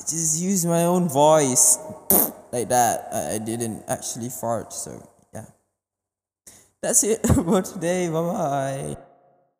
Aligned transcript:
just 0.00 0.40
used 0.40 0.66
my 0.66 0.84
own 0.84 1.08
voice 1.08 1.78
like 2.52 2.68
that. 2.68 3.08
I, 3.12 3.34
I 3.34 3.38
didn't 3.38 3.84
actually 3.88 4.28
fart, 4.28 4.72
so 4.72 5.08
yeah. 5.32 5.46
That's 6.82 7.04
it 7.04 7.26
for 7.34 7.62
today. 7.62 8.08
Bye 8.08 8.22
bye. 8.22 8.96